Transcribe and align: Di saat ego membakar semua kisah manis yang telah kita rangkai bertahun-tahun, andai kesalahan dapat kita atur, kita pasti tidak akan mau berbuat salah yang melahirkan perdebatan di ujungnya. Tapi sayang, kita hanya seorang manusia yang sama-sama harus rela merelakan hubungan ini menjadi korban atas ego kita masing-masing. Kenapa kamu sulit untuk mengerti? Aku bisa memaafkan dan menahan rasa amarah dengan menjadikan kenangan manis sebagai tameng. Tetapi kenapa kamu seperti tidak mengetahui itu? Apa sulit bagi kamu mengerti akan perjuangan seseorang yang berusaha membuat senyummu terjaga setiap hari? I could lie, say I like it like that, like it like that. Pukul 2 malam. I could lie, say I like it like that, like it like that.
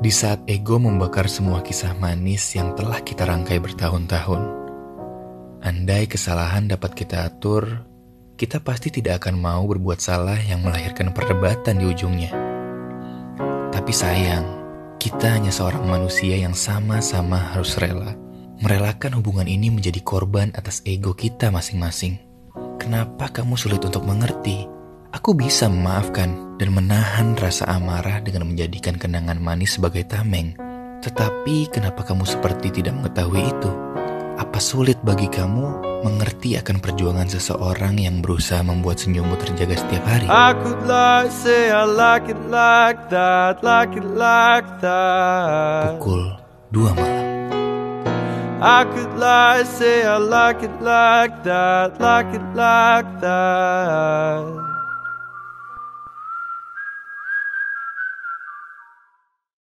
Di 0.00 0.08
saat 0.08 0.40
ego 0.48 0.80
membakar 0.80 1.28
semua 1.28 1.60
kisah 1.60 1.92
manis 1.92 2.56
yang 2.56 2.72
telah 2.72 3.04
kita 3.04 3.28
rangkai 3.28 3.60
bertahun-tahun, 3.60 4.42
andai 5.60 6.08
kesalahan 6.08 6.72
dapat 6.72 6.96
kita 6.96 7.28
atur, 7.28 7.84
kita 8.40 8.64
pasti 8.64 8.88
tidak 8.88 9.20
akan 9.20 9.36
mau 9.36 9.68
berbuat 9.68 10.00
salah 10.00 10.40
yang 10.40 10.64
melahirkan 10.64 11.12
perdebatan 11.12 11.76
di 11.76 11.84
ujungnya. 11.84 12.32
Tapi 13.68 13.92
sayang, 13.92 14.48
kita 14.96 15.36
hanya 15.36 15.52
seorang 15.52 15.84
manusia 15.84 16.32
yang 16.32 16.56
sama-sama 16.56 17.52
harus 17.52 17.76
rela 17.76 18.16
merelakan 18.64 19.20
hubungan 19.20 19.48
ini 19.48 19.68
menjadi 19.68 20.00
korban 20.00 20.48
atas 20.56 20.80
ego 20.88 21.12
kita 21.12 21.52
masing-masing. 21.52 22.16
Kenapa 22.80 23.28
kamu 23.28 23.52
sulit 23.52 23.84
untuk 23.84 24.08
mengerti? 24.08 24.64
Aku 25.12 25.36
bisa 25.36 25.68
memaafkan 25.68 26.49
dan 26.60 26.76
menahan 26.76 27.40
rasa 27.40 27.64
amarah 27.72 28.20
dengan 28.20 28.44
menjadikan 28.44 29.00
kenangan 29.00 29.40
manis 29.40 29.80
sebagai 29.80 30.04
tameng. 30.04 30.52
Tetapi 31.00 31.72
kenapa 31.72 32.04
kamu 32.04 32.28
seperti 32.28 32.68
tidak 32.68 33.00
mengetahui 33.00 33.48
itu? 33.48 33.72
Apa 34.36 34.60
sulit 34.60 35.00
bagi 35.00 35.24
kamu 35.32 35.88
mengerti 36.04 36.60
akan 36.60 36.84
perjuangan 36.84 37.32
seseorang 37.32 37.96
yang 37.96 38.20
berusaha 38.20 38.60
membuat 38.60 39.00
senyummu 39.00 39.40
terjaga 39.40 39.80
setiap 39.80 40.04
hari? 40.04 40.28
I 40.28 40.52
could 40.60 40.84
lie, 40.84 41.32
say 41.32 41.72
I 41.72 41.88
like 41.88 42.28
it 42.28 42.40
like 42.52 43.08
that, 43.08 43.64
like 43.64 43.96
it 43.96 44.04
like 44.04 44.68
that. 44.84 45.96
Pukul 45.96 46.36
2 46.76 46.92
malam. 46.92 47.24
I 48.60 48.84
could 48.92 49.16
lie, 49.16 49.64
say 49.64 50.04
I 50.04 50.20
like 50.20 50.60
it 50.60 50.76
like 50.84 51.40
that, 51.48 51.96
like 51.96 52.28
it 52.36 52.44
like 52.52 53.08
that. 53.24 54.39